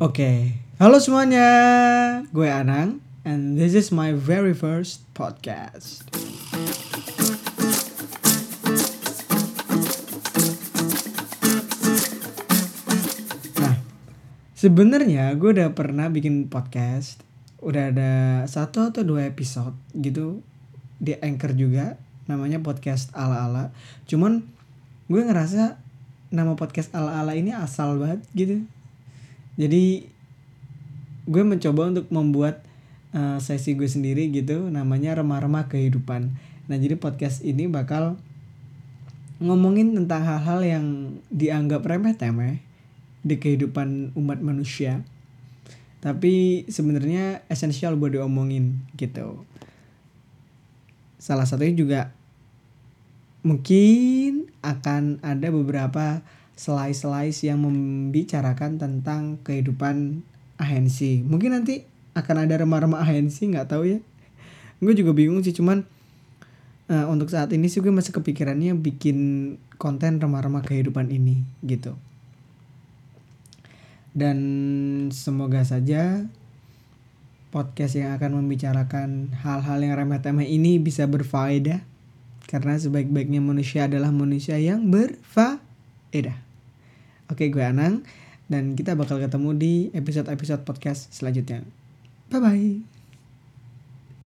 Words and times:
Oke, 0.00 0.56
halo 0.80 0.96
semuanya. 0.96 1.44
Gue 2.32 2.48
Anang 2.48 3.04
and 3.20 3.60
this 3.60 3.76
is 3.76 3.92
my 3.92 4.16
very 4.16 4.56
first 4.56 5.04
podcast. 5.12 6.08
Nah, 13.60 13.76
sebenarnya 14.56 15.36
gue 15.36 15.52
udah 15.52 15.76
pernah 15.76 16.08
bikin 16.08 16.48
podcast, 16.48 17.20
udah 17.60 17.92
ada 17.92 18.12
satu 18.48 18.88
atau 18.88 19.04
dua 19.04 19.28
episode 19.28 19.76
gitu 19.92 20.40
di 20.96 21.12
Anchor 21.20 21.52
juga, 21.52 22.00
namanya 22.24 22.56
podcast 22.64 23.12
ala-ala. 23.12 23.68
Cuman 24.08 24.48
gue 25.12 25.20
ngerasa 25.20 25.76
nama 26.32 26.56
podcast 26.56 26.88
ala-ala 26.96 27.36
ini 27.36 27.52
asal 27.52 28.00
banget 28.00 28.24
gitu 28.32 28.64
jadi 29.60 30.08
gue 31.28 31.42
mencoba 31.44 31.92
untuk 31.92 32.08
membuat 32.08 32.64
uh, 33.12 33.36
sesi 33.36 33.76
gue 33.76 33.84
sendiri 33.84 34.32
gitu 34.32 34.72
namanya 34.72 35.20
remah-remah 35.20 35.68
kehidupan. 35.68 36.32
Nah 36.64 36.76
jadi 36.80 36.96
podcast 36.96 37.44
ini 37.44 37.68
bakal 37.68 38.16
ngomongin 39.36 39.92
tentang 39.92 40.24
hal-hal 40.24 40.60
yang 40.64 40.86
dianggap 41.28 41.84
remeh 41.84 42.16
temeh 42.16 42.64
di 43.20 43.36
kehidupan 43.36 44.16
umat 44.16 44.40
manusia. 44.40 45.04
Tapi 46.00 46.64
sebenarnya 46.72 47.44
esensial 47.52 48.00
buat 48.00 48.16
diomongin 48.16 48.80
gitu. 48.96 49.44
Salah 51.20 51.44
satunya 51.44 51.76
juga 51.76 52.00
mungkin 53.44 54.48
akan 54.64 55.20
ada 55.20 55.52
beberapa 55.52 56.24
slice-slice 56.56 57.46
yang 57.46 57.62
membicarakan 57.64 58.76
tentang 58.76 59.40
kehidupan 59.42 60.24
ahensi. 60.60 61.24
Mungkin 61.24 61.56
nanti 61.56 61.88
akan 62.12 62.36
ada 62.44 62.60
remah-remah 62.60 63.00
ahensi 63.00 63.48
nggak 63.48 63.72
tahu 63.72 63.96
ya. 63.96 63.98
Gue 64.80 64.92
juga 64.92 65.16
bingung 65.16 65.40
sih 65.40 65.56
cuman 65.56 65.84
uh, 66.92 67.06
untuk 67.08 67.32
saat 67.32 67.48
ini 67.56 67.70
sih 67.72 67.80
gue 67.80 67.92
masih 67.92 68.12
kepikirannya 68.12 68.76
bikin 68.76 69.56
konten 69.80 70.20
remah-remah 70.20 70.60
kehidupan 70.66 71.08
ini 71.08 71.40
gitu. 71.64 71.96
Dan 74.10 74.38
semoga 75.14 75.62
saja 75.62 76.26
podcast 77.54 77.98
yang 77.98 78.14
akan 78.14 78.42
membicarakan 78.42 79.34
hal-hal 79.42 79.78
yang 79.82 79.94
remeh-temeh 79.94 80.46
ini 80.46 80.78
bisa 80.82 81.06
berfaedah 81.06 81.82
karena 82.50 82.74
sebaik-baiknya 82.74 83.38
manusia 83.38 83.86
adalah 83.86 84.10
manusia 84.10 84.58
yang 84.58 84.90
berfaedah. 84.90 85.69
Oke, 87.30 87.48
gue 87.48 87.62
Anang 87.62 88.02
dan 88.50 88.74
kita 88.74 88.98
bakal 88.98 89.22
ketemu 89.22 89.50
di 89.54 89.74
episode-episode 89.94 90.66
podcast 90.66 91.14
selanjutnya. 91.14 91.62
Bye 92.28 92.42
bye. 92.42 92.99